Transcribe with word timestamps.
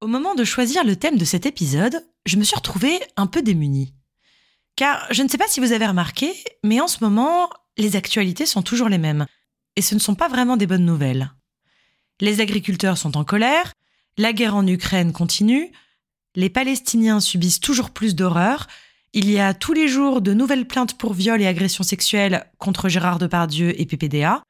Au 0.00 0.06
moment 0.06 0.36
de 0.36 0.44
choisir 0.44 0.84
le 0.84 0.94
thème 0.94 1.18
de 1.18 1.24
cet 1.24 1.44
épisode, 1.44 2.06
je 2.24 2.36
me 2.36 2.44
suis 2.44 2.54
retrouvée 2.54 3.00
un 3.16 3.26
peu 3.26 3.42
démunie. 3.42 3.94
Car 4.76 5.04
je 5.10 5.24
ne 5.24 5.28
sais 5.28 5.38
pas 5.38 5.48
si 5.48 5.58
vous 5.58 5.72
avez 5.72 5.86
remarqué, 5.86 6.32
mais 6.62 6.80
en 6.80 6.86
ce 6.86 7.02
moment, 7.02 7.50
les 7.76 7.96
actualités 7.96 8.46
sont 8.46 8.62
toujours 8.62 8.88
les 8.88 8.98
mêmes. 8.98 9.26
Et 9.74 9.82
ce 9.82 9.96
ne 9.96 10.00
sont 10.00 10.14
pas 10.14 10.28
vraiment 10.28 10.56
des 10.56 10.68
bonnes 10.68 10.84
nouvelles. 10.84 11.32
Les 12.20 12.40
agriculteurs 12.40 12.96
sont 12.96 13.16
en 13.16 13.24
colère, 13.24 13.72
la 14.18 14.32
guerre 14.32 14.54
en 14.54 14.66
Ukraine 14.68 15.12
continue, 15.12 15.72
les 16.36 16.50
Palestiniens 16.50 17.18
subissent 17.18 17.60
toujours 17.60 17.90
plus 17.90 18.14
d'horreurs, 18.14 18.68
il 19.14 19.28
y 19.28 19.40
a 19.40 19.52
tous 19.52 19.72
les 19.72 19.88
jours 19.88 20.20
de 20.20 20.32
nouvelles 20.32 20.68
plaintes 20.68 20.96
pour 20.96 21.12
viol 21.12 21.42
et 21.42 21.46
agressions 21.46 21.82
sexuelles 21.82 22.46
contre 22.58 22.88
Gérard 22.88 23.18
Depardieu 23.18 23.80
et 23.80 23.84
PPDA, 23.84 24.42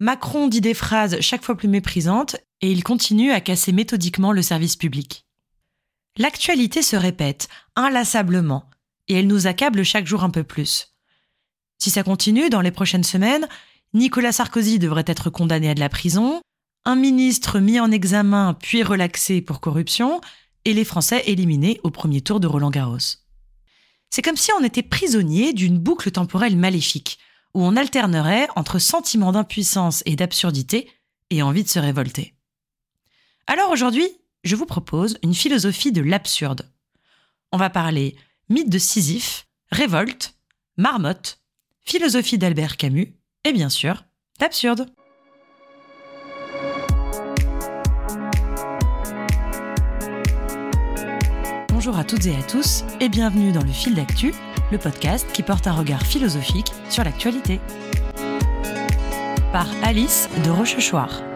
Macron 0.00 0.48
dit 0.48 0.60
des 0.60 0.74
phrases 0.74 1.20
chaque 1.20 1.44
fois 1.44 1.56
plus 1.56 1.68
méprisantes 1.68 2.36
et 2.60 2.70
il 2.70 2.84
continue 2.84 3.32
à 3.32 3.40
casser 3.40 3.72
méthodiquement 3.72 4.32
le 4.32 4.42
service 4.42 4.76
public. 4.76 5.26
L'actualité 6.16 6.82
se 6.82 6.96
répète, 6.96 7.48
inlassablement, 7.76 8.70
et 9.08 9.14
elle 9.14 9.26
nous 9.26 9.46
accable 9.46 9.82
chaque 9.82 10.06
jour 10.06 10.22
un 10.24 10.30
peu 10.30 10.44
plus. 10.44 10.94
Si 11.78 11.90
ça 11.90 12.02
continue, 12.02 12.50
dans 12.50 12.60
les 12.60 12.70
prochaines 12.70 13.04
semaines, 13.04 13.48
Nicolas 13.92 14.32
Sarkozy 14.32 14.78
devrait 14.78 15.04
être 15.06 15.30
condamné 15.30 15.70
à 15.70 15.74
de 15.74 15.80
la 15.80 15.88
prison, 15.88 16.40
un 16.84 16.96
ministre 16.96 17.58
mis 17.58 17.80
en 17.80 17.90
examen 17.90 18.54
puis 18.54 18.82
relaxé 18.82 19.40
pour 19.40 19.60
corruption, 19.60 20.20
et 20.64 20.72
les 20.72 20.84
Français 20.84 21.22
éliminés 21.26 21.80
au 21.82 21.90
premier 21.90 22.20
tour 22.20 22.40
de 22.40 22.46
Roland 22.46 22.70
Garros. 22.70 23.18
C'est 24.10 24.22
comme 24.22 24.36
si 24.36 24.50
on 24.58 24.64
était 24.64 24.82
prisonnier 24.82 25.52
d'une 25.52 25.78
boucle 25.78 26.10
temporelle 26.10 26.56
maléfique, 26.56 27.18
où 27.52 27.62
on 27.62 27.76
alternerait 27.76 28.48
entre 28.56 28.78
sentiment 28.78 29.32
d'impuissance 29.32 30.02
et 30.06 30.16
d'absurdité 30.16 30.88
et 31.30 31.42
envie 31.42 31.64
de 31.64 31.68
se 31.68 31.78
révolter. 31.78 32.33
Alors 33.46 33.70
aujourd'hui, 33.70 34.08
je 34.42 34.56
vous 34.56 34.64
propose 34.64 35.18
une 35.22 35.34
philosophie 35.34 35.92
de 35.92 36.00
l'absurde. 36.00 36.70
On 37.52 37.58
va 37.58 37.68
parler 37.68 38.16
mythe 38.48 38.70
de 38.70 38.78
Sisyphe, 38.78 39.46
révolte, 39.70 40.34
marmotte, 40.78 41.40
philosophie 41.84 42.38
d'Albert 42.38 42.78
Camus 42.78 43.14
et 43.44 43.52
bien 43.52 43.68
sûr 43.68 44.04
d'absurde. 44.40 44.86
Bonjour 51.68 51.98
à 51.98 52.04
toutes 52.04 52.24
et 52.24 52.34
à 52.34 52.42
tous 52.44 52.82
et 53.00 53.10
bienvenue 53.10 53.52
dans 53.52 53.62
le 53.62 53.72
fil 53.72 53.94
d'actu, 53.94 54.32
le 54.72 54.78
podcast 54.78 55.30
qui 55.34 55.42
porte 55.42 55.66
un 55.66 55.74
regard 55.74 56.06
philosophique 56.06 56.72
sur 56.88 57.04
l'actualité. 57.04 57.60
Par 59.52 59.68
Alice 59.82 60.30
de 60.44 60.50
Rochechouart. 60.50 61.33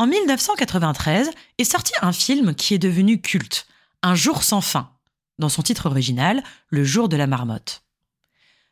En 0.00 0.06
1993 0.06 1.30
est 1.58 1.64
sorti 1.64 1.92
un 2.00 2.12
film 2.12 2.54
qui 2.54 2.72
est 2.72 2.78
devenu 2.78 3.20
culte, 3.20 3.66
Un 4.02 4.14
jour 4.14 4.44
sans 4.44 4.62
fin, 4.62 4.94
dans 5.38 5.50
son 5.50 5.60
titre 5.60 5.90
original, 5.90 6.42
Le 6.68 6.84
jour 6.84 7.10
de 7.10 7.18
la 7.18 7.26
marmotte. 7.26 7.82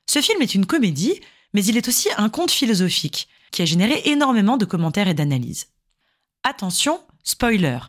Ce 0.06 0.22
film 0.22 0.40
est 0.40 0.54
une 0.54 0.64
comédie, 0.64 1.20
mais 1.52 1.62
il 1.62 1.76
est 1.76 1.86
aussi 1.86 2.08
un 2.16 2.30
conte 2.30 2.50
philosophique 2.50 3.28
qui 3.50 3.60
a 3.60 3.66
généré 3.66 4.00
énormément 4.06 4.56
de 4.56 4.64
commentaires 4.64 5.06
et 5.06 5.12
d'analyses. 5.12 5.66
Attention, 6.44 6.98
spoiler. 7.24 7.80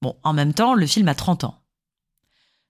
Bon, 0.00 0.16
en 0.22 0.32
même 0.32 0.54
temps, 0.54 0.72
le 0.72 0.86
film 0.86 1.08
a 1.08 1.14
30 1.14 1.44
ans. 1.44 1.60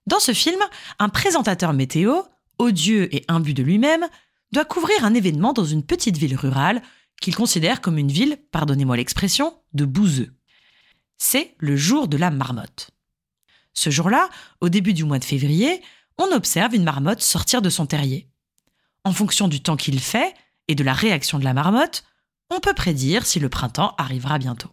Dans 0.07 0.19
ce 0.19 0.33
film, 0.33 0.59
un 0.99 1.07
présentateur 1.07 1.71
météo, 1.71 2.23
odieux 2.59 3.15
et 3.15 3.23
imbu 3.29 3.53
de 3.53 3.63
lui-même, 3.63 4.05
doit 4.51 4.65
couvrir 4.65 5.05
un 5.05 5.13
événement 5.13 5.53
dans 5.53 5.63
une 5.63 5.85
petite 5.85 6.17
ville 6.17 6.35
rurale 6.35 6.81
qu'il 7.21 7.35
considère 7.35 7.81
comme 7.81 7.97
une 7.97 8.11
ville, 8.11 8.37
pardonnez-moi 8.51 8.97
l'expression, 8.97 9.59
de 9.73 9.85
bouseux. 9.85 10.33
C'est 11.17 11.55
le 11.57 11.75
jour 11.75 12.07
de 12.07 12.17
la 12.17 12.31
marmotte. 12.31 12.91
Ce 13.73 13.89
jour-là, 13.89 14.29
au 14.61 14.69
début 14.69 14.93
du 14.93 15.03
mois 15.03 15.19
de 15.19 15.25
février, 15.25 15.81
on 16.17 16.31
observe 16.31 16.75
une 16.75 16.83
marmotte 16.83 17.21
sortir 17.21 17.61
de 17.61 17.69
son 17.69 17.85
terrier. 17.85 18.27
En 19.03 19.13
fonction 19.13 19.47
du 19.47 19.61
temps 19.61 19.77
qu'il 19.77 19.99
fait 19.99 20.33
et 20.67 20.75
de 20.75 20.83
la 20.83 20.93
réaction 20.93 21.39
de 21.39 21.43
la 21.43 21.53
marmotte, 21.53 22.03
on 22.49 22.59
peut 22.59 22.73
prédire 22.73 23.25
si 23.25 23.39
le 23.39 23.49
printemps 23.49 23.93
arrivera 23.97 24.37
bientôt. 24.37 24.71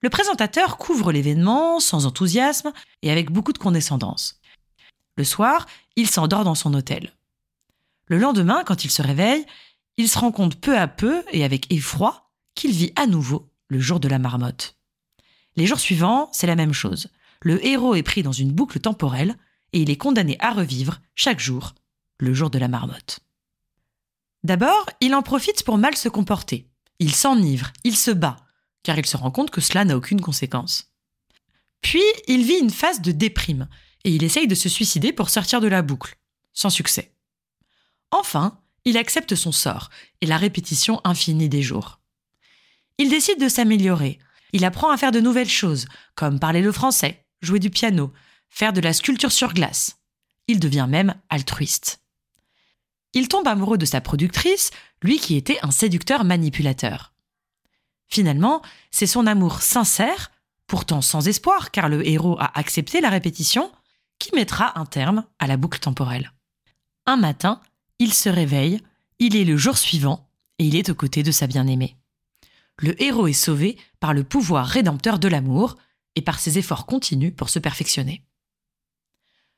Le 0.00 0.10
présentateur 0.10 0.78
couvre 0.78 1.12
l'événement 1.12 1.78
sans 1.78 2.06
enthousiasme 2.06 2.72
et 3.02 3.10
avec 3.10 3.30
beaucoup 3.30 3.52
de 3.52 3.58
condescendance. 3.58 4.40
Le 5.16 5.24
soir, 5.24 5.66
il 5.96 6.08
s'endort 6.08 6.44
dans 6.44 6.54
son 6.54 6.72
hôtel. 6.72 7.12
Le 8.06 8.18
lendemain, 8.18 8.64
quand 8.64 8.84
il 8.84 8.90
se 8.90 9.02
réveille, 9.02 9.44
il 10.00 10.08
se 10.08 10.18
rend 10.18 10.32
compte 10.32 10.56
peu 10.56 10.78
à 10.78 10.88
peu 10.88 11.22
et 11.30 11.44
avec 11.44 11.70
effroi 11.70 12.30
qu'il 12.54 12.72
vit 12.72 12.92
à 12.96 13.06
nouveau 13.06 13.52
le 13.68 13.80
jour 13.80 14.00
de 14.00 14.08
la 14.08 14.18
marmotte. 14.18 14.76
Les 15.56 15.66
jours 15.66 15.78
suivants, 15.78 16.30
c'est 16.32 16.46
la 16.46 16.56
même 16.56 16.72
chose. 16.72 17.08
Le 17.42 17.64
héros 17.66 17.94
est 17.94 18.02
pris 18.02 18.22
dans 18.22 18.32
une 18.32 18.50
boucle 18.50 18.80
temporelle 18.80 19.36
et 19.74 19.82
il 19.82 19.90
est 19.90 19.98
condamné 19.98 20.38
à 20.40 20.52
revivre 20.52 21.00
chaque 21.14 21.38
jour 21.38 21.74
le 22.18 22.32
jour 22.32 22.48
de 22.48 22.58
la 22.58 22.68
marmotte. 22.68 23.20
D'abord, 24.42 24.88
il 25.02 25.14
en 25.14 25.20
profite 25.20 25.64
pour 25.64 25.76
mal 25.76 25.96
se 25.96 26.08
comporter. 26.08 26.66
Il 26.98 27.14
s'enivre, 27.14 27.70
il 27.84 27.94
se 27.94 28.10
bat, 28.10 28.36
car 28.82 28.98
il 28.98 29.04
se 29.04 29.18
rend 29.18 29.30
compte 29.30 29.50
que 29.50 29.60
cela 29.60 29.84
n'a 29.84 29.98
aucune 29.98 30.22
conséquence. 30.22 30.94
Puis, 31.82 32.02
il 32.26 32.44
vit 32.44 32.58
une 32.58 32.70
phase 32.70 33.02
de 33.02 33.12
déprime, 33.12 33.68
et 34.04 34.14
il 34.14 34.24
essaye 34.24 34.48
de 34.48 34.54
se 34.54 34.70
suicider 34.70 35.12
pour 35.12 35.28
sortir 35.28 35.60
de 35.60 35.68
la 35.68 35.82
boucle, 35.82 36.16
sans 36.54 36.70
succès. 36.70 37.14
Enfin, 38.10 38.59
il 38.84 38.96
accepte 38.96 39.34
son 39.34 39.52
sort 39.52 39.90
et 40.20 40.26
la 40.26 40.36
répétition 40.36 41.00
infinie 41.04 41.48
des 41.48 41.62
jours. 41.62 42.00
Il 42.98 43.08
décide 43.08 43.40
de 43.40 43.48
s'améliorer. 43.48 44.18
Il 44.52 44.64
apprend 44.64 44.90
à 44.90 44.96
faire 44.96 45.12
de 45.12 45.20
nouvelles 45.20 45.48
choses, 45.48 45.86
comme 46.14 46.40
parler 46.40 46.60
le 46.60 46.72
français, 46.72 47.24
jouer 47.40 47.58
du 47.58 47.70
piano, 47.70 48.12
faire 48.48 48.72
de 48.72 48.80
la 48.80 48.92
sculpture 48.92 49.32
sur 49.32 49.54
glace. 49.54 49.98
Il 50.48 50.60
devient 50.60 50.86
même 50.88 51.14
altruiste. 51.28 52.00
Il 53.12 53.28
tombe 53.28 53.48
amoureux 53.48 53.78
de 53.78 53.86
sa 53.86 54.00
productrice, 54.00 54.70
lui 55.02 55.18
qui 55.18 55.36
était 55.36 55.58
un 55.62 55.70
séducteur 55.70 56.24
manipulateur. 56.24 57.12
Finalement, 58.06 58.62
c'est 58.90 59.06
son 59.06 59.26
amour 59.26 59.62
sincère, 59.62 60.30
pourtant 60.66 61.00
sans 61.00 61.26
espoir 61.28 61.70
car 61.70 61.88
le 61.88 62.06
héros 62.06 62.36
a 62.38 62.58
accepté 62.58 63.00
la 63.00 63.08
répétition, 63.08 63.72
qui 64.18 64.34
mettra 64.34 64.78
un 64.78 64.84
terme 64.84 65.24
à 65.38 65.46
la 65.46 65.56
boucle 65.56 65.78
temporelle. 65.78 66.32
Un 67.06 67.16
matin, 67.16 67.60
il 68.00 68.14
se 68.14 68.30
réveille, 68.30 68.80
il 69.18 69.36
est 69.36 69.44
le 69.44 69.58
jour 69.58 69.78
suivant, 69.78 70.28
et 70.58 70.64
il 70.64 70.74
est 70.74 70.88
aux 70.88 70.94
côtés 70.94 71.22
de 71.22 71.30
sa 71.30 71.46
bien-aimée. 71.46 71.96
Le 72.78 73.00
héros 73.00 73.28
est 73.28 73.34
sauvé 73.34 73.76
par 74.00 74.14
le 74.14 74.24
pouvoir 74.24 74.66
rédempteur 74.66 75.18
de 75.18 75.28
l'amour 75.28 75.76
et 76.16 76.22
par 76.22 76.40
ses 76.40 76.58
efforts 76.58 76.86
continus 76.86 77.32
pour 77.36 77.50
se 77.50 77.58
perfectionner. 77.58 78.24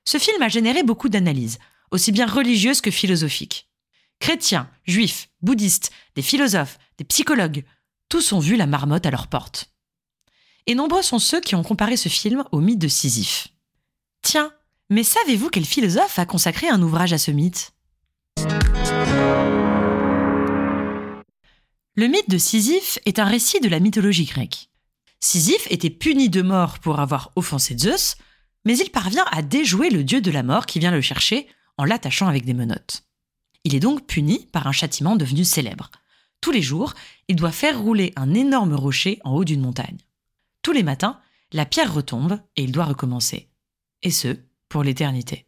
Ce 0.04 0.18
film 0.18 0.42
a 0.42 0.48
généré 0.48 0.82
beaucoup 0.82 1.08
d'analyses, 1.08 1.60
aussi 1.92 2.10
bien 2.10 2.26
religieuses 2.26 2.80
que 2.80 2.90
philosophiques. 2.90 3.70
Chrétiens, 4.18 4.68
juifs, 4.84 5.30
bouddhistes, 5.40 5.92
des 6.16 6.22
philosophes, 6.22 6.78
des 6.98 7.04
psychologues, 7.04 7.64
tous 8.08 8.32
ont 8.32 8.40
vu 8.40 8.56
la 8.56 8.66
marmotte 8.66 9.06
à 9.06 9.12
leur 9.12 9.28
porte. 9.28 9.72
Et 10.66 10.74
nombreux 10.74 11.02
sont 11.02 11.20
ceux 11.20 11.40
qui 11.40 11.54
ont 11.54 11.62
comparé 11.62 11.96
ce 11.96 12.08
film 12.08 12.42
au 12.50 12.60
mythe 12.60 12.80
de 12.80 12.88
Sisyphe. 12.88 13.48
Tiens, 14.20 14.52
mais 14.90 15.04
savez-vous 15.04 15.48
quel 15.48 15.64
philosophe 15.64 16.18
a 16.18 16.26
consacré 16.26 16.68
un 16.68 16.82
ouvrage 16.82 17.12
à 17.12 17.18
ce 17.18 17.30
mythe? 17.30 17.72
Le 21.94 22.08
mythe 22.08 22.30
de 22.30 22.38
Sisyphe 22.38 22.98
est 23.04 23.18
un 23.18 23.26
récit 23.26 23.60
de 23.60 23.68
la 23.68 23.78
mythologie 23.78 24.24
grecque. 24.24 24.70
Sisyphe 25.20 25.66
était 25.70 25.90
puni 25.90 26.30
de 26.30 26.42
mort 26.42 26.78
pour 26.78 26.98
avoir 26.98 27.32
offensé 27.36 27.76
Zeus, 27.78 28.16
mais 28.64 28.76
il 28.78 28.90
parvient 28.90 29.24
à 29.30 29.42
déjouer 29.42 29.90
le 29.90 30.02
dieu 30.02 30.20
de 30.20 30.30
la 30.30 30.42
mort 30.42 30.66
qui 30.66 30.78
vient 30.78 30.90
le 30.90 31.00
chercher 31.00 31.46
en 31.76 31.84
l'attachant 31.84 32.28
avec 32.28 32.44
des 32.44 32.54
menottes. 32.54 33.04
Il 33.64 33.74
est 33.74 33.80
donc 33.80 34.06
puni 34.06 34.46
par 34.52 34.66
un 34.66 34.72
châtiment 34.72 35.16
devenu 35.16 35.44
célèbre. 35.44 35.90
Tous 36.40 36.50
les 36.50 36.62
jours, 36.62 36.94
il 37.28 37.36
doit 37.36 37.52
faire 37.52 37.80
rouler 37.80 38.12
un 38.16 38.34
énorme 38.34 38.74
rocher 38.74 39.20
en 39.22 39.36
haut 39.36 39.44
d'une 39.44 39.60
montagne. 39.60 39.98
Tous 40.62 40.72
les 40.72 40.82
matins, 40.82 41.20
la 41.52 41.66
pierre 41.66 41.94
retombe 41.94 42.40
et 42.56 42.64
il 42.64 42.72
doit 42.72 42.86
recommencer. 42.86 43.48
Et 44.02 44.10
ce, 44.10 44.36
pour 44.68 44.82
l'éternité. 44.82 45.46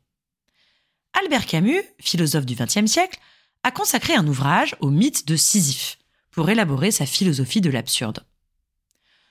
Albert 1.14 1.46
Camus, 1.46 1.82
philosophe 1.98 2.46
du 2.46 2.54
XXe 2.54 2.86
siècle, 2.86 3.18
a 3.64 3.70
consacré 3.70 4.14
un 4.14 4.26
ouvrage 4.28 4.76
au 4.80 4.90
mythe 4.90 5.26
de 5.26 5.36
Sisyphe 5.36 5.98
pour 6.30 6.50
élaborer 6.50 6.90
sa 6.90 7.06
philosophie 7.06 7.62
de 7.62 7.70
l'absurde. 7.70 8.24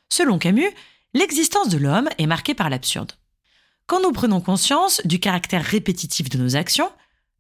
Selon 0.10 0.40
Camus, 0.40 0.70
l'existence 1.14 1.70
de 1.70 1.78
l'homme 1.78 2.10
est 2.18 2.26
marquée 2.26 2.56
par 2.56 2.70
l'absurde. 2.70 3.14
Quand 3.86 4.02
nous 4.02 4.12
prenons 4.12 4.42
conscience 4.42 5.02
du 5.06 5.20
caractère 5.20 5.64
répétitif 5.64 6.30
de 6.30 6.40
nos 6.40 6.56
actions, 6.56 6.92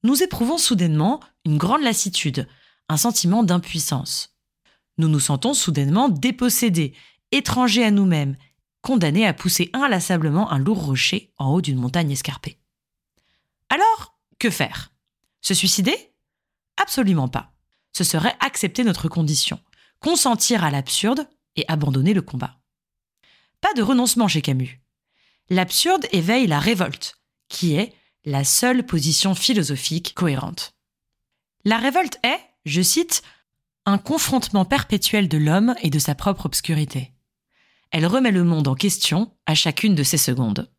nous 0.03 0.21
éprouvons 0.21 0.59
soudainement 0.59 1.19
une 1.45 1.57
grande 1.57 1.81
lassitude, 1.81 2.47
un 2.89 2.97
sentiment 2.97 3.43
d'impuissance. 3.43 4.37
Nous 4.99 5.07
nous 5.07 5.19
sentons 5.19 5.55
soudainement 5.55 6.09
dépossédés, 6.09 6.93
étrangers 7.31 7.85
à 7.85 7.91
nous-mêmes, 7.91 8.37
condamnés 8.81 9.25
à 9.25 9.33
pousser 9.33 9.71
inlassablement 9.73 10.51
un 10.51 10.59
lourd 10.59 10.85
rocher 10.85 11.33
en 11.37 11.53
haut 11.53 11.61
d'une 11.61 11.79
montagne 11.79 12.11
escarpée. 12.11 12.59
Alors, 13.69 14.19
que 14.37 14.51
faire? 14.51 14.91
Se 15.41 15.55
suicider? 15.55 16.12
Absolument 16.81 17.27
pas. 17.27 17.53
Ce 17.91 18.03
serait 18.03 18.35
accepter 18.39 18.83
notre 18.83 19.07
condition, 19.07 19.59
consentir 19.99 20.63
à 20.63 20.71
l'absurde 20.71 21.27
et 21.55 21.65
abandonner 21.67 22.13
le 22.13 22.21
combat. 22.21 22.59
Pas 23.61 23.73
de 23.73 23.81
renoncement 23.81 24.27
chez 24.27 24.41
Camus. 24.41 24.81
L'absurde 25.49 26.05
éveille 26.11 26.47
la 26.47 26.59
révolte, 26.59 27.17
qui 27.49 27.75
est 27.75 27.93
la 28.25 28.43
seule 28.43 28.85
position 28.85 29.35
philosophique 29.35 30.13
cohérente. 30.15 30.73
La 31.65 31.77
révolte 31.77 32.19
est, 32.23 32.39
je 32.65 32.81
cite, 32.81 33.21
un 33.85 33.97
confrontement 33.97 34.65
perpétuel 34.65 35.27
de 35.27 35.37
l'homme 35.37 35.75
et 35.81 35.89
de 35.89 35.99
sa 35.99 36.15
propre 36.15 36.45
obscurité. 36.45 37.13
Elle 37.91 38.05
remet 38.05 38.31
le 38.31 38.43
monde 38.43 38.67
en 38.67 38.75
question 38.75 39.35
à 39.45 39.55
chacune 39.55 39.95
de 39.95 40.03
ces 40.03 40.17
secondes. 40.17 40.71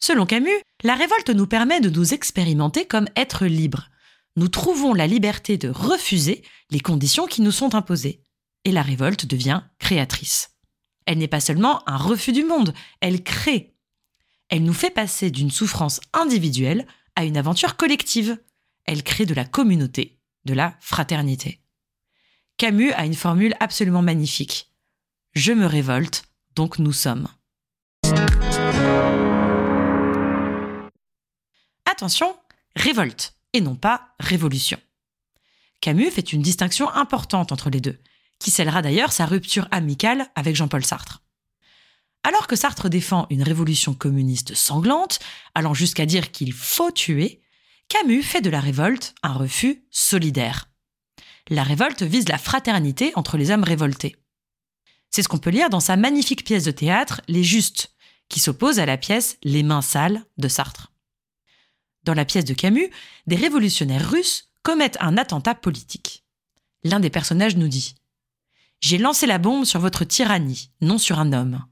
Selon 0.00 0.26
Camus, 0.26 0.62
la 0.82 0.94
révolte 0.94 1.30
nous 1.30 1.46
permet 1.46 1.80
de 1.80 1.90
nous 1.90 2.14
expérimenter 2.14 2.86
comme 2.86 3.08
êtres 3.16 3.46
libres. 3.46 3.88
Nous 4.38 4.48
trouvons 4.48 4.92
la 4.92 5.06
liberté 5.06 5.56
de 5.56 5.70
refuser 5.70 6.42
les 6.70 6.80
conditions 6.80 7.26
qui 7.26 7.40
nous 7.40 7.52
sont 7.52 7.74
imposées. 7.74 8.22
Et 8.64 8.72
la 8.72 8.82
révolte 8.82 9.24
devient 9.24 9.62
créatrice. 9.78 10.50
Elle 11.06 11.18
n'est 11.18 11.28
pas 11.28 11.40
seulement 11.40 11.88
un 11.88 11.96
refus 11.96 12.32
du 12.32 12.44
monde, 12.44 12.74
elle 13.00 13.22
crée. 13.22 13.74
Elle 14.48 14.64
nous 14.64 14.74
fait 14.74 14.90
passer 14.90 15.30
d'une 15.30 15.50
souffrance 15.50 16.00
individuelle 16.12 16.86
à 17.14 17.24
une 17.24 17.38
aventure 17.38 17.76
collective. 17.76 18.38
Elle 18.84 19.02
crée 19.02 19.24
de 19.24 19.34
la 19.34 19.44
communauté, 19.44 20.18
de 20.44 20.52
la 20.52 20.76
fraternité. 20.80 21.62
Camus 22.58 22.92
a 22.92 23.06
une 23.06 23.14
formule 23.14 23.54
absolument 23.60 24.02
magnifique. 24.02 24.70
Je 25.32 25.52
me 25.52 25.66
révolte, 25.66 26.24
donc 26.54 26.78
nous 26.78 26.92
sommes. 26.92 27.28
Attention, 31.86 32.36
révolte 32.74 33.36
et 33.56 33.60
non 33.60 33.74
pas 33.74 34.14
révolution. 34.20 34.78
Camus 35.80 36.10
fait 36.10 36.32
une 36.32 36.42
distinction 36.42 36.90
importante 36.90 37.52
entre 37.52 37.70
les 37.70 37.80
deux, 37.80 37.98
qui 38.38 38.50
scellera 38.50 38.82
d'ailleurs 38.82 39.12
sa 39.12 39.26
rupture 39.26 39.68
amicale 39.70 40.28
avec 40.34 40.56
Jean-Paul 40.56 40.84
Sartre. 40.84 41.22
Alors 42.22 42.46
que 42.46 42.56
Sartre 42.56 42.88
défend 42.88 43.26
une 43.30 43.42
révolution 43.42 43.94
communiste 43.94 44.54
sanglante, 44.54 45.20
allant 45.54 45.74
jusqu'à 45.74 46.06
dire 46.06 46.32
qu'il 46.32 46.52
faut 46.52 46.90
tuer, 46.90 47.40
Camus 47.88 48.22
fait 48.22 48.40
de 48.40 48.50
la 48.50 48.60
révolte 48.60 49.14
un 49.22 49.32
refus 49.32 49.86
solidaire. 49.90 50.68
La 51.48 51.62
révolte 51.62 52.02
vise 52.02 52.28
la 52.28 52.38
fraternité 52.38 53.12
entre 53.14 53.36
les 53.36 53.52
hommes 53.52 53.62
révoltés. 53.62 54.16
C'est 55.10 55.22
ce 55.22 55.28
qu'on 55.28 55.38
peut 55.38 55.50
lire 55.50 55.70
dans 55.70 55.80
sa 55.80 55.96
magnifique 55.96 56.44
pièce 56.44 56.64
de 56.64 56.72
théâtre 56.72 57.20
Les 57.28 57.44
Justes, 57.44 57.94
qui 58.28 58.40
s'oppose 58.40 58.80
à 58.80 58.86
la 58.86 58.98
pièce 58.98 59.38
Les 59.44 59.62
mains 59.62 59.82
sales 59.82 60.24
de 60.36 60.48
Sartre. 60.48 60.92
Dans 62.06 62.14
la 62.14 62.24
pièce 62.24 62.44
de 62.44 62.54
Camus, 62.54 62.88
des 63.26 63.34
révolutionnaires 63.34 64.08
russes 64.08 64.48
commettent 64.62 64.96
un 65.00 65.18
attentat 65.18 65.56
politique. 65.56 66.24
L'un 66.84 67.00
des 67.00 67.10
personnages 67.10 67.56
nous 67.56 67.66
dit 67.66 67.96
J'ai 68.80 68.96
lancé 68.96 69.26
la 69.26 69.38
bombe 69.38 69.64
sur 69.64 69.80
votre 69.80 70.04
tyrannie, 70.04 70.70
non 70.80 70.98
sur 70.98 71.18
un 71.18 71.32
homme. 71.32 71.66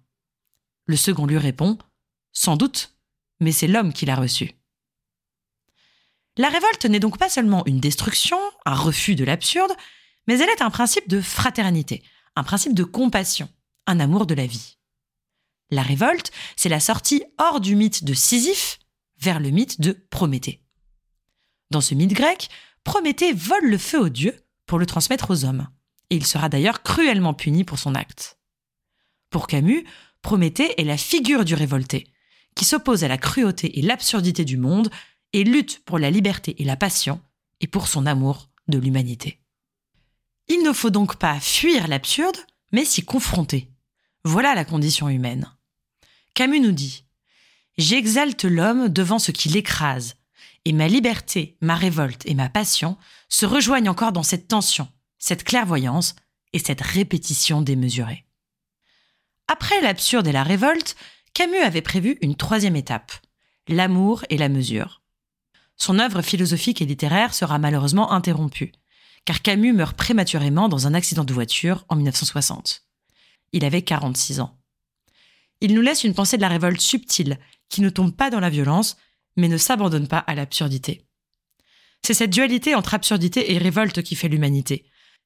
Le 0.86 0.96
second 0.96 1.26
lui 1.26 1.38
répond 1.38 1.78
Sans 2.32 2.56
doute, 2.56 2.96
mais 3.38 3.52
c'est 3.52 3.68
l'homme 3.68 3.92
qui 3.92 4.06
l'a 4.06 4.16
reçu. 4.16 4.56
La 6.36 6.48
révolte 6.48 6.86
n'est 6.86 6.98
donc 6.98 7.16
pas 7.16 7.28
seulement 7.28 7.64
une 7.66 7.78
destruction, 7.78 8.38
un 8.66 8.74
refus 8.74 9.14
de 9.14 9.24
l'absurde, 9.24 9.72
mais 10.26 10.40
elle 10.40 10.50
est 10.50 10.62
un 10.62 10.70
principe 10.70 11.08
de 11.08 11.20
fraternité, 11.20 12.02
un 12.34 12.42
principe 12.42 12.74
de 12.74 12.82
compassion, 12.82 13.48
un 13.86 14.00
amour 14.00 14.26
de 14.26 14.34
la 14.34 14.46
vie. 14.46 14.78
La 15.70 15.82
révolte, 15.82 16.32
c'est 16.56 16.68
la 16.68 16.80
sortie 16.80 17.22
hors 17.38 17.60
du 17.60 17.76
mythe 17.76 18.02
de 18.02 18.14
Sisyphe 18.14 18.80
vers 19.24 19.40
le 19.40 19.48
mythe 19.48 19.80
de 19.80 19.92
Prométhée. 20.10 20.60
Dans 21.70 21.80
ce 21.80 21.94
mythe 21.94 22.12
grec, 22.12 22.50
Prométhée 22.84 23.32
vole 23.32 23.70
le 23.70 23.78
feu 23.78 23.98
aux 23.98 24.08
dieux 24.10 24.38
pour 24.66 24.78
le 24.78 24.84
transmettre 24.84 25.30
aux 25.30 25.46
hommes, 25.46 25.66
et 26.10 26.16
il 26.16 26.26
sera 26.26 26.50
d'ailleurs 26.50 26.82
cruellement 26.82 27.32
puni 27.32 27.64
pour 27.64 27.78
son 27.78 27.94
acte. 27.94 28.38
Pour 29.30 29.46
Camus, 29.46 29.82
Prométhée 30.20 30.78
est 30.78 30.84
la 30.84 30.98
figure 30.98 31.46
du 31.46 31.54
révolté, 31.54 32.06
qui 32.54 32.66
s'oppose 32.66 33.02
à 33.02 33.08
la 33.08 33.16
cruauté 33.16 33.78
et 33.78 33.82
l'absurdité 33.82 34.44
du 34.44 34.58
monde 34.58 34.90
et 35.32 35.42
lutte 35.42 35.82
pour 35.86 35.98
la 35.98 36.10
liberté 36.10 36.60
et 36.60 36.64
la 36.64 36.76
passion, 36.76 37.18
et 37.62 37.66
pour 37.66 37.88
son 37.88 38.04
amour 38.04 38.50
de 38.68 38.76
l'humanité. 38.76 39.40
Il 40.48 40.62
ne 40.62 40.72
faut 40.74 40.90
donc 40.90 41.16
pas 41.16 41.40
fuir 41.40 41.88
l'absurde, 41.88 42.36
mais 42.72 42.84
s'y 42.84 43.02
confronter. 43.02 43.70
Voilà 44.22 44.54
la 44.54 44.66
condition 44.66 45.08
humaine. 45.08 45.50
Camus 46.34 46.60
nous 46.60 46.72
dit 46.72 47.03
J'exalte 47.78 48.44
l'homme 48.44 48.88
devant 48.88 49.18
ce 49.18 49.32
qui 49.32 49.48
l'écrase, 49.48 50.14
et 50.64 50.72
ma 50.72 50.88
liberté, 50.88 51.56
ma 51.60 51.74
révolte 51.74 52.22
et 52.26 52.34
ma 52.34 52.48
passion 52.48 52.96
se 53.28 53.46
rejoignent 53.46 53.90
encore 53.90 54.12
dans 54.12 54.22
cette 54.22 54.48
tension, 54.48 54.88
cette 55.18 55.44
clairvoyance 55.44 56.14
et 56.52 56.58
cette 56.58 56.80
répétition 56.80 57.62
démesurée. 57.62 58.24
Après 59.48 59.80
l'absurde 59.80 60.26
et 60.26 60.32
la 60.32 60.42
révolte, 60.42 60.96
Camus 61.34 61.58
avait 61.58 61.82
prévu 61.82 62.16
une 62.22 62.36
troisième 62.36 62.76
étape, 62.76 63.12
l'amour 63.68 64.24
et 64.30 64.38
la 64.38 64.48
mesure 64.48 65.02
son 65.76 65.98
œuvre 65.98 66.22
philosophique 66.22 66.80
et 66.82 66.86
littéraire 66.86 67.34
sera 67.34 67.58
malheureusement 67.58 68.12
interrompue, 68.12 68.72
car 69.24 69.42
Camus 69.42 69.72
meurt 69.72 69.96
prématurément 69.96 70.68
dans 70.68 70.86
un 70.86 70.94
accident 70.94 71.24
de 71.24 71.34
voiture 71.34 71.84
en 71.88 71.96
1960. 71.96 72.84
Il 73.52 73.64
avait 73.64 73.82
46 73.82 74.40
ans. 74.40 74.58
Il 75.64 75.72
nous 75.72 75.80
laisse 75.80 76.04
une 76.04 76.12
pensée 76.12 76.36
de 76.36 76.42
la 76.42 76.48
révolte 76.48 76.82
subtile, 76.82 77.38
qui 77.70 77.80
ne 77.80 77.88
tombe 77.88 78.14
pas 78.14 78.28
dans 78.28 78.38
la 78.38 78.50
violence, 78.50 78.98
mais 79.34 79.48
ne 79.48 79.56
s'abandonne 79.56 80.08
pas 80.08 80.18
à 80.18 80.34
l'absurdité. 80.34 81.06
C'est 82.02 82.12
cette 82.12 82.28
dualité 82.28 82.74
entre 82.74 82.92
absurdité 82.92 83.50
et 83.50 83.56
révolte 83.56 84.02
qui 84.02 84.14
fait 84.14 84.28
l'humanité, 84.28 84.84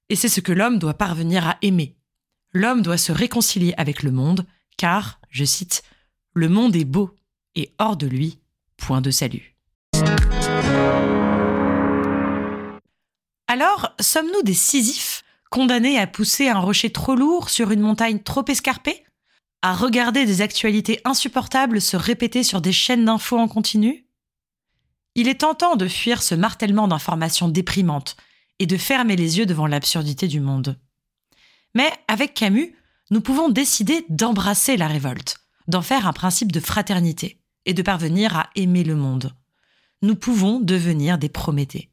et 0.09 0.15
c'est 0.15 0.29
ce 0.29 0.41
que 0.41 0.53
l'homme 0.53 0.79
doit 0.79 0.95
parvenir 0.95 1.45
à 1.45 1.59
aimer. 1.63 1.97
L'homme 2.53 2.83
doit 2.83 2.99
se 2.99 3.11
réconcilier 3.11 3.75
avec 3.79 4.05
le 4.05 4.13
monde, 4.13 4.47
car, 4.77 5.19
je 5.29 5.45
cite, 5.45 5.83
Le 6.35 6.49
monde 6.49 6.77
est 6.77 6.85
beau, 6.85 7.17
et 7.57 7.73
hors 7.81 7.97
de 7.97 8.07
lui, 8.07 8.39
point 8.77 9.01
de 9.01 9.11
salut. 9.11 9.57
Alors, 13.49 13.93
sommes-nous 13.99 14.43
des 14.45 14.55
Sisyphes, 14.55 15.25
condamnés 15.51 15.99
à 15.99 16.07
pousser 16.07 16.47
un 16.47 16.61
rocher 16.61 16.91
trop 16.91 17.17
lourd 17.17 17.51
sur 17.51 17.73
une 17.73 17.81
montagne 17.81 18.21
trop 18.21 18.45
escarpée? 18.47 19.03
À 19.63 19.75
regarder 19.75 20.25
des 20.25 20.41
actualités 20.41 21.01
insupportables 21.05 21.81
se 21.81 21.97
répéter 21.97 22.43
sur 22.43 22.61
des 22.61 22.73
chaînes 22.73 23.05
d'infos 23.05 23.39
en 23.39 23.49
continu? 23.49 24.07
Il 25.15 25.29
est 25.29 25.41
tentant 25.41 25.77
de 25.77 25.89
fuir 25.89 26.23
ce 26.23 26.35
martèlement 26.35 26.89
d'informations 26.89 27.49
déprimantes 27.49 28.17
et 28.59 28.67
de 28.67 28.77
fermer 28.77 29.17
les 29.17 29.39
yeux 29.39 29.47
devant 29.47 29.67
l'absurdité 29.67 30.29
du 30.29 30.41
monde. 30.41 30.79
Mais 31.75 31.91
avec 32.07 32.35
Camus, 32.35 32.75
nous 33.11 33.21
pouvons 33.21 33.49
décider 33.49 34.05
d'embrasser 34.09 34.77
la 34.77 34.87
révolte, 34.87 35.39
d'en 35.67 35.83
faire 35.83 36.07
un 36.07 36.13
principe 36.13 36.53
de 36.53 36.61
fraternité 36.61 37.41
et 37.67 37.75
de 37.75 37.83
parvenir 37.83 38.37
à 38.37 38.51
aimer 38.55 38.85
le 38.85 38.95
monde 38.95 39.35
nous 40.03 40.15
pouvons 40.15 40.61
devenir 40.61 41.19
des 41.19 41.29
Prométhées. 41.29 41.91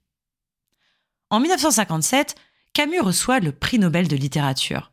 En 1.29 1.39
1957, 1.39 2.35
Camus 2.73 2.99
reçoit 2.99 3.39
le 3.39 3.51
prix 3.51 3.79
Nobel 3.79 4.07
de 4.07 4.15
littérature. 4.15 4.91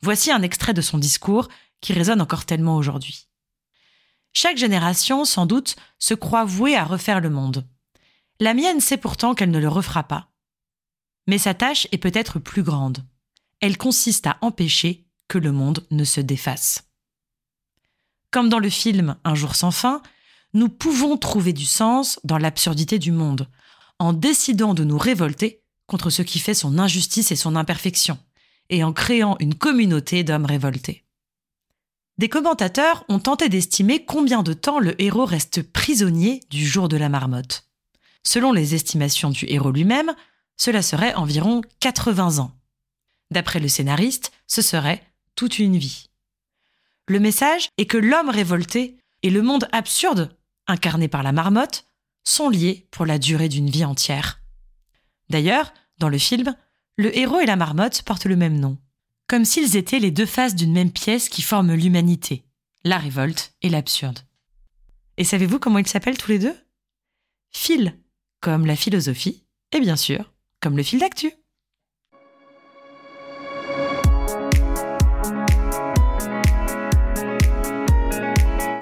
Voici 0.00 0.30
un 0.30 0.42
extrait 0.42 0.74
de 0.74 0.80
son 0.80 0.98
discours 0.98 1.48
qui 1.80 1.92
résonne 1.92 2.20
encore 2.20 2.44
tellement 2.44 2.76
aujourd'hui. 2.76 3.28
Chaque 4.32 4.56
génération, 4.56 5.24
sans 5.24 5.46
doute, 5.46 5.76
se 5.98 6.14
croit 6.14 6.44
vouée 6.44 6.76
à 6.76 6.84
refaire 6.84 7.20
le 7.20 7.30
monde. 7.30 7.66
La 8.40 8.54
mienne 8.54 8.80
sait 8.80 8.96
pourtant 8.96 9.34
qu'elle 9.34 9.50
ne 9.50 9.58
le 9.58 9.68
refera 9.68 10.04
pas. 10.04 10.30
Mais 11.26 11.38
sa 11.38 11.54
tâche 11.54 11.88
est 11.92 11.98
peut-être 11.98 12.38
plus 12.38 12.62
grande. 12.62 13.04
Elle 13.60 13.76
consiste 13.76 14.26
à 14.26 14.38
empêcher 14.40 15.06
que 15.26 15.38
le 15.38 15.52
monde 15.52 15.86
ne 15.90 16.04
se 16.04 16.20
défasse. 16.20 16.88
Comme 18.30 18.48
dans 18.48 18.58
le 18.58 18.70
film 18.70 19.16
Un 19.24 19.34
jour 19.34 19.56
sans 19.56 19.70
fin, 19.70 20.02
nous 20.54 20.68
pouvons 20.68 21.16
trouver 21.16 21.52
du 21.52 21.66
sens 21.66 22.20
dans 22.24 22.38
l'absurdité 22.38 22.98
du 22.98 23.12
monde, 23.12 23.48
en 23.98 24.12
décidant 24.12 24.74
de 24.74 24.84
nous 24.84 24.98
révolter 24.98 25.62
contre 25.86 26.10
ce 26.10 26.22
qui 26.22 26.38
fait 26.38 26.54
son 26.54 26.78
injustice 26.78 27.32
et 27.32 27.36
son 27.36 27.56
imperfection, 27.56 28.18
et 28.70 28.84
en 28.84 28.92
créant 28.92 29.36
une 29.40 29.54
communauté 29.54 30.24
d'hommes 30.24 30.46
révoltés. 30.46 31.04
Des 32.18 32.28
commentateurs 32.28 33.04
ont 33.08 33.20
tenté 33.20 33.48
d'estimer 33.48 34.04
combien 34.04 34.42
de 34.42 34.52
temps 34.52 34.80
le 34.80 35.00
héros 35.00 35.24
reste 35.24 35.62
prisonnier 35.62 36.40
du 36.50 36.66
jour 36.66 36.88
de 36.88 36.96
la 36.96 37.08
marmotte. 37.08 37.64
Selon 38.24 38.52
les 38.52 38.74
estimations 38.74 39.30
du 39.30 39.46
héros 39.48 39.70
lui-même, 39.70 40.14
cela 40.56 40.82
serait 40.82 41.14
environ 41.14 41.62
80 41.80 42.38
ans. 42.38 42.52
D'après 43.30 43.60
le 43.60 43.68
scénariste, 43.68 44.32
ce 44.46 44.62
serait 44.62 45.02
toute 45.36 45.58
une 45.58 45.76
vie. 45.76 46.10
Le 47.06 47.20
message 47.20 47.68
est 47.78 47.86
que 47.86 47.96
l'homme 47.96 48.28
révolté 48.28 48.98
et 49.22 49.30
le 49.30 49.42
monde 49.42 49.68
absurde 49.72 50.36
incarnés 50.68 51.08
par 51.08 51.22
la 51.22 51.32
marmotte, 51.32 51.86
sont 52.22 52.50
liés 52.50 52.86
pour 52.90 53.06
la 53.06 53.18
durée 53.18 53.48
d'une 53.48 53.70
vie 53.70 53.84
entière. 53.84 54.40
D'ailleurs, 55.30 55.72
dans 55.98 56.08
le 56.08 56.18
film, 56.18 56.54
le 56.96 57.16
héros 57.16 57.40
et 57.40 57.46
la 57.46 57.56
marmotte 57.56 58.02
portent 58.02 58.26
le 58.26 58.36
même 58.36 58.60
nom, 58.60 58.76
comme 59.28 59.44
s'ils 59.44 59.76
étaient 59.76 59.98
les 59.98 60.10
deux 60.10 60.26
faces 60.26 60.54
d'une 60.54 60.72
même 60.72 60.90
pièce 60.90 61.28
qui 61.28 61.42
forment 61.42 61.74
l'humanité, 61.74 62.44
la 62.82 62.96
révolte 62.96 63.52
et 63.60 63.68
l'absurde. 63.68 64.20
Et 65.18 65.24
savez-vous 65.24 65.58
comment 65.58 65.78
ils 65.78 65.86
s'appellent 65.86 66.16
tous 66.16 66.30
les 66.30 66.38
deux? 66.38 66.56
Fil, 67.50 67.98
comme 68.40 68.64
la 68.64 68.74
philosophie, 68.74 69.44
et 69.72 69.80
bien 69.80 69.96
sûr, 69.96 70.32
comme 70.60 70.76
le 70.76 70.82
fil 70.82 70.98
d'actu. 70.98 71.32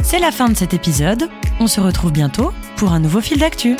C'est 0.04 0.20
la 0.20 0.30
fin 0.30 0.48
de 0.48 0.54
cet 0.54 0.72
épisode. 0.72 1.28
On 1.58 1.66
se 1.66 1.80
retrouve 1.80 2.12
bientôt 2.12 2.52
pour 2.76 2.92
un 2.92 3.00
nouveau 3.00 3.20
fil 3.20 3.38
d'actu. 3.38 3.76